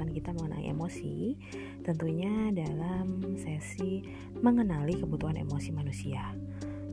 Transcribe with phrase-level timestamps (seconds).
[0.00, 1.36] pembahasan kita mengenai emosi
[1.84, 4.00] tentunya dalam sesi
[4.40, 6.32] mengenali kebutuhan emosi manusia.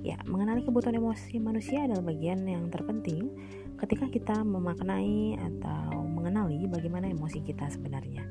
[0.04, 3.32] Ya, mengenali kebutuhan emosi manusia adalah bagian yang terpenting
[3.80, 8.28] ketika kita memaknai atau mengenali bagaimana emosi kita sebenarnya.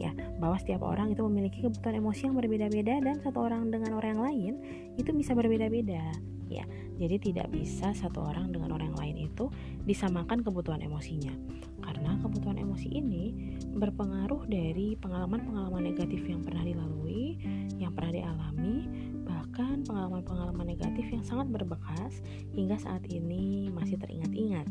[0.00, 4.18] Ya, bahwa setiap orang itu memiliki kebutuhan emosi yang berbeda-beda dan satu orang dengan orang
[4.18, 4.52] lain
[4.98, 6.10] itu bisa berbeda-beda
[6.52, 6.64] ya.
[7.00, 9.48] Jadi tidak bisa satu orang dengan orang lain itu
[9.88, 11.32] disamakan kebutuhan emosinya.
[11.82, 17.40] Karena kebutuhan emosi ini berpengaruh dari pengalaman-pengalaman negatif yang pernah dilalui,
[17.80, 18.86] yang pernah dialami,
[19.26, 22.22] bahkan pengalaman-pengalaman negatif yang sangat berbekas
[22.54, 24.68] hingga saat ini masih teringat-ingat.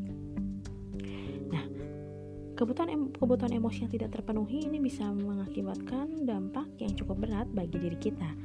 [2.61, 7.97] Kebutuhan kebutuhan emosi yang tidak terpenuhi ini bisa mengakibatkan dampak yang cukup berat bagi diri
[7.97, 8.37] kita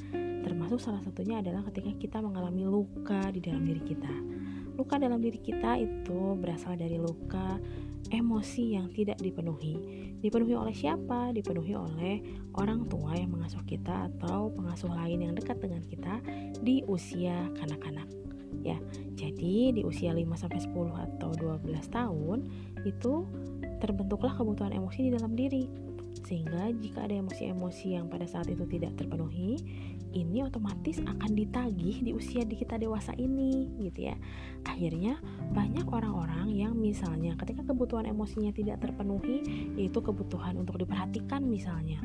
[0.47, 4.15] termasuk salah satunya adalah ketika kita mengalami luka di dalam diri kita.
[4.79, 7.59] Luka dalam diri kita itu berasal dari luka
[8.15, 9.75] emosi yang tidak dipenuhi.
[10.23, 11.35] Dipenuhi oleh siapa?
[11.35, 12.23] Dipenuhi oleh
[12.55, 16.23] orang tua yang mengasuh kita atau pengasuh lain yang dekat dengan kita
[16.63, 18.07] di usia kanak-kanak.
[18.63, 18.79] Ya,
[19.19, 22.39] jadi di usia 5 sampai 10 atau 12 tahun
[22.87, 23.27] itu
[23.79, 25.65] terbentuklah kebutuhan emosi di dalam diri.
[26.27, 29.61] Sehingga jika ada emosi-emosi yang pada saat itu tidak terpenuhi,
[30.17, 34.17] ini otomatis akan ditagih di usia di kita dewasa ini gitu ya
[34.65, 35.21] akhirnya
[35.53, 39.45] banyak orang-orang yang misalnya ketika kebutuhan emosinya tidak terpenuhi
[39.77, 42.01] yaitu kebutuhan untuk diperhatikan misalnya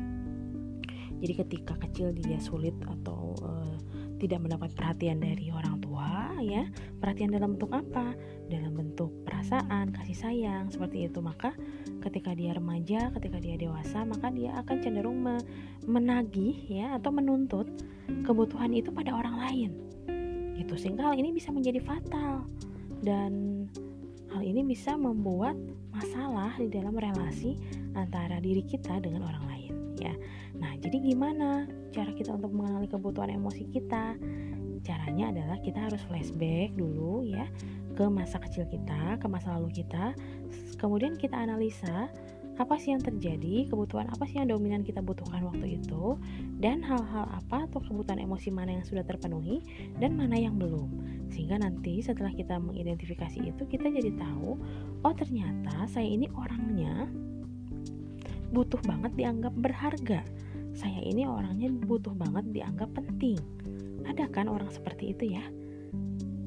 [1.22, 3.76] jadi ketika kecil dia sulit atau uh,
[4.20, 6.64] tidak mendapat perhatian dari orang tua ya?
[6.98, 8.14] Perhatian dalam bentuk apa?
[8.50, 11.22] Dalam bentuk perasaan kasih sayang seperti itu.
[11.22, 11.54] Maka
[12.02, 15.22] ketika dia remaja ketika dia dewasa maka dia akan cenderung
[15.86, 17.70] menagih ya atau menuntut
[18.26, 19.70] kebutuhan itu pada orang lain.
[20.58, 20.74] Gitu.
[20.76, 22.46] Sehingga hal ini bisa menjadi fatal.
[23.02, 23.66] Dan
[24.30, 25.58] hal ini bisa membuat
[25.92, 27.58] masalah di dalam relasi
[27.92, 29.52] antara diri kita dengan orang lain
[30.00, 30.14] ya.
[30.58, 34.16] Nah jadi gimana cara kita untuk mengenali kebutuhan emosi kita
[34.82, 37.46] caranya adalah kita harus flashback dulu ya
[37.94, 40.14] ke masa kecil kita ke masa lalu kita
[40.78, 42.10] kemudian kita analisa
[42.60, 46.20] apa sih yang terjadi, kebutuhan apa sih yang dominan kita butuhkan waktu itu,
[46.60, 49.64] dan hal-hal apa atau kebutuhan emosi mana yang sudah terpenuhi
[49.96, 50.92] dan mana yang belum.
[51.32, 54.60] Sehingga nanti setelah kita mengidentifikasi itu, kita jadi tahu,
[55.00, 57.08] oh ternyata saya ini orangnya
[58.52, 60.20] butuh banget dianggap berharga.
[60.76, 63.40] Saya ini orangnya butuh banget dianggap penting.
[64.06, 65.44] Ada kan orang seperti itu ya?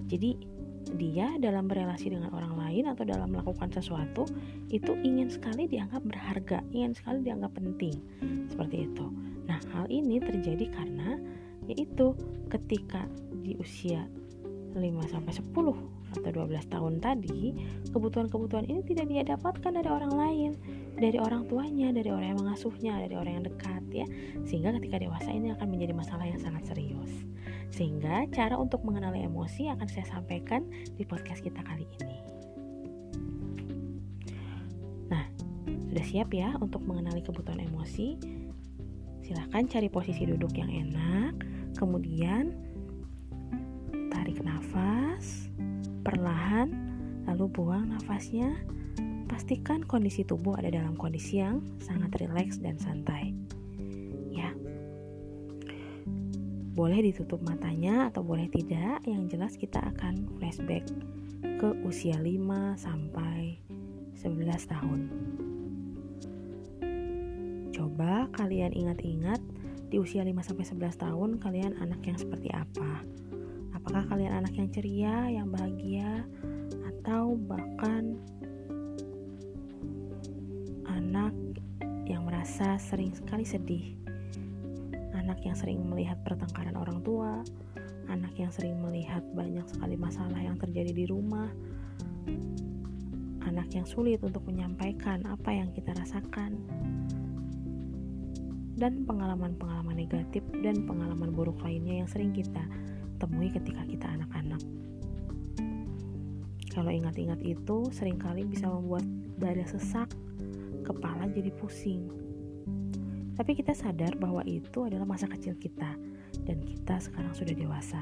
[0.05, 0.55] Jadi
[0.95, 4.23] dia dalam berelasi dengan orang lain atau dalam melakukan sesuatu
[4.69, 7.97] itu ingin sekali dianggap berharga, ingin sekali dianggap penting.
[8.47, 9.05] Seperti itu.
[9.45, 11.19] Nah, hal ini terjadi karena
[11.65, 12.13] yaitu
[12.53, 13.09] ketika
[13.41, 14.05] di usia
[14.75, 17.55] 5 sampai 10 atau 12 tahun tadi,
[17.91, 20.51] kebutuhan-kebutuhan ini tidak dia dapatkan dari orang lain,
[20.95, 24.05] dari orang tuanya, dari orang yang mengasuhnya, dari orang yang dekat ya.
[24.47, 27.04] Sehingga ketika dewasa ini akan menjadi masalah yang sangat serius.
[27.75, 30.63] Sehingga cara untuk mengenali emosi akan saya sampaikan
[30.95, 32.17] di podcast kita kali ini.
[35.11, 35.27] Nah,
[35.91, 38.15] sudah siap ya untuk mengenali kebutuhan emosi?
[39.27, 41.43] Silahkan cari posisi duduk yang enak,
[41.75, 42.55] kemudian
[44.07, 45.51] tarik nafas
[46.07, 46.71] perlahan,
[47.27, 48.55] lalu buang nafasnya.
[49.27, 53.35] Pastikan kondisi tubuh ada dalam kondisi yang sangat rileks dan santai.
[56.75, 60.83] Boleh ditutup matanya atau boleh tidak yang jelas kita akan flashback
[61.39, 63.63] ke usia 5 sampai
[64.19, 64.99] 11 tahun.
[67.71, 69.39] Coba kalian ingat-ingat
[69.87, 73.07] di usia 5 sampai 11 tahun kalian anak yang seperti apa?
[73.71, 76.27] Apakah kalian anak yang ceria yang bahagia
[76.91, 78.19] atau bahkan
[80.91, 81.31] anak
[82.03, 84.04] yang merasa sering sekali sedih
[85.35, 87.43] anak yang sering melihat pertengkaran orang tua,
[88.07, 91.51] anak yang sering melihat banyak sekali masalah yang terjadi di rumah,
[93.43, 96.55] anak yang sulit untuk menyampaikan apa yang kita rasakan,
[98.79, 102.63] dan pengalaman-pengalaman negatif dan pengalaman buruk lainnya yang sering kita
[103.19, 104.63] temui ketika kita anak-anak.
[106.71, 109.03] Kalau ingat-ingat itu, sering kali bisa membuat
[109.35, 110.15] dada sesak,
[110.87, 112.07] kepala jadi pusing,
[113.35, 115.95] tapi kita sadar bahwa itu adalah masa kecil kita
[116.47, 117.99] dan kita sekarang sudah dewasa.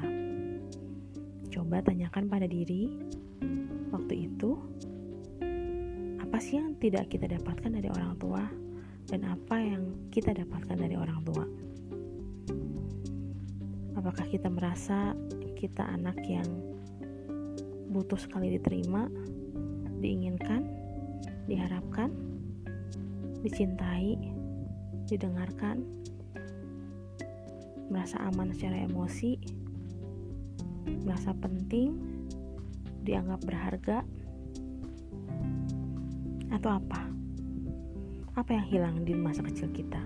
[1.50, 2.94] Coba tanyakan pada diri
[3.90, 4.58] waktu itu
[6.22, 8.42] apa sih yang tidak kita dapatkan dari orang tua
[9.10, 11.44] dan apa yang kita dapatkan dari orang tua.
[13.94, 15.14] Apakah kita merasa
[15.58, 16.46] kita anak yang
[17.94, 19.06] butuh sekali diterima,
[20.02, 20.66] diinginkan,
[21.46, 22.10] diharapkan,
[23.46, 24.18] dicintai,
[25.08, 25.84] didengarkan,
[27.92, 29.36] merasa aman secara emosi,
[31.04, 31.96] merasa penting,
[33.04, 33.98] dianggap berharga,
[36.48, 37.00] atau apa?
[38.34, 40.00] Apa yang hilang di masa kecil kita?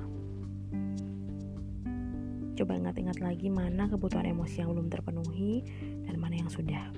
[2.58, 5.62] Coba ingat-ingat lagi mana kebutuhan emosi yang belum terpenuhi
[6.02, 6.90] dan mana yang sudah.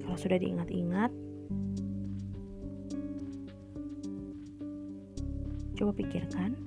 [0.00, 1.12] Kalau sudah diingat-ingat,
[5.78, 6.58] coba pikirkan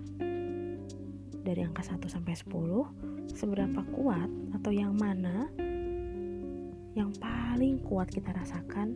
[1.43, 5.51] dari angka 1 sampai 10 seberapa kuat atau yang mana
[6.95, 8.95] yang paling kuat kita rasakan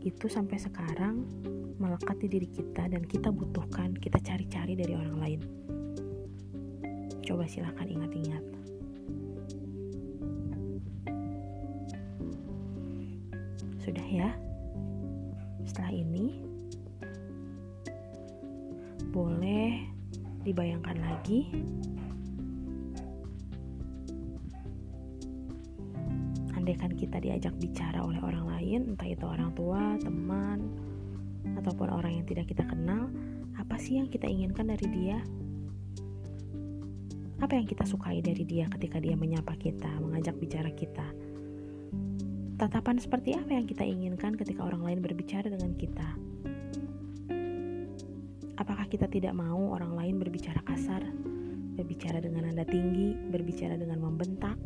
[0.00, 1.28] itu sampai sekarang
[1.76, 5.40] melekat di diri kita dan kita butuhkan, kita cari-cari dari orang lain.
[7.24, 8.44] Coba silahkan ingat-ingat.
[13.80, 14.28] Sudah ya?
[15.64, 16.49] Setelah ini,
[19.10, 19.84] boleh
[20.46, 21.50] dibayangkan lagi
[26.70, 30.70] andaikan kita diajak bicara oleh orang lain, entah itu orang tua, teman,
[31.58, 33.10] ataupun orang yang tidak kita kenal,
[33.58, 35.18] apa sih yang kita inginkan dari dia?
[37.42, 41.10] Apa yang kita sukai dari dia ketika dia menyapa kita, mengajak bicara kita?
[42.60, 46.29] Tatapan seperti apa yang kita inginkan ketika orang lain berbicara dengan kita?
[48.60, 51.00] Apakah kita tidak mau orang lain berbicara kasar,
[51.80, 54.60] berbicara dengan nada tinggi, berbicara dengan membentak,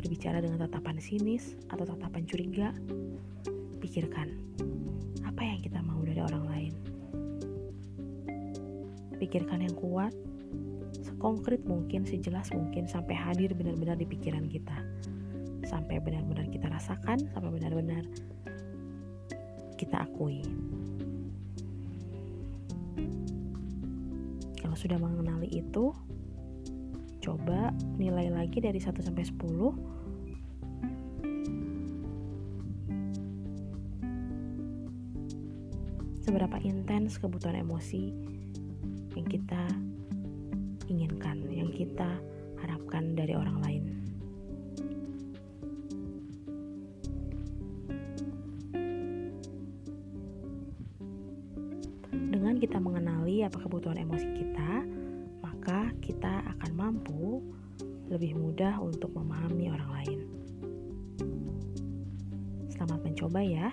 [0.00, 2.72] berbicara dengan tatapan sinis atau tatapan curiga?
[3.84, 4.32] Pikirkan,
[5.28, 6.72] apa yang kita mau dari orang lain.
[9.20, 10.16] Pikirkan yang kuat,
[11.04, 14.80] sekonkret mungkin, sejelas mungkin, sampai hadir benar-benar di pikiran kita.
[15.68, 18.08] Sampai benar-benar kita rasakan, sampai benar-benar
[24.74, 25.96] Sudah mengenali itu,
[27.24, 29.94] coba nilai lagi dari 1 sampai 10
[36.20, 38.12] seberapa intens kebutuhan emosi
[39.16, 39.64] yang kita
[40.92, 42.20] inginkan, yang kita
[42.60, 44.03] harapkan dari orang lain.
[52.64, 54.88] Kita mengenali apa kebutuhan emosi kita,
[55.44, 57.44] maka kita akan mampu
[58.08, 60.18] lebih mudah untuk memahami orang lain.
[62.72, 63.68] Selamat mencoba ya.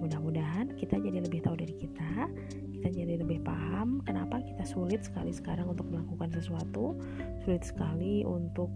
[0.00, 2.32] Mudah-mudahan kita jadi lebih tahu dari kita,
[2.80, 6.96] kita jadi lebih paham kenapa kita sulit sekali sekarang untuk melakukan sesuatu,
[7.44, 8.72] sulit sekali untuk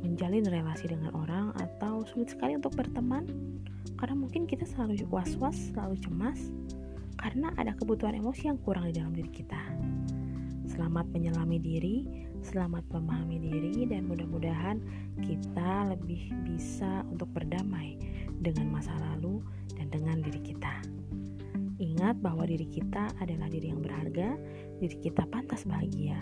[0.00, 3.28] menjalin relasi dengan orang atau sulit sekali untuk berteman
[4.00, 6.48] karena mungkin kita selalu was-was, selalu cemas
[7.22, 9.62] karena ada kebutuhan emosi yang kurang di dalam diri kita.
[10.66, 11.96] Selamat menyelami diri,
[12.42, 14.82] selamat memahami diri dan mudah-mudahan
[15.22, 17.94] kita lebih bisa untuk berdamai
[18.42, 19.38] dengan masa lalu
[19.78, 20.82] dan dengan diri kita.
[21.78, 24.34] Ingat bahwa diri kita adalah diri yang berharga,
[24.82, 26.18] diri kita pantas bahagia.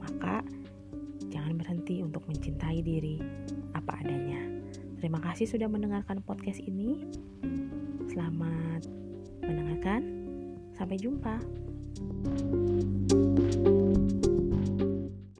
[0.00, 0.40] Maka
[1.28, 3.20] jangan berhenti untuk mencintai diri
[3.76, 4.40] apa adanya.
[5.04, 7.04] Terima kasih sudah mendengarkan podcast ini.
[8.08, 8.93] Selamat
[9.46, 10.02] mendengarkan.
[10.74, 11.38] Sampai jumpa.
[12.24, 12.63] thank you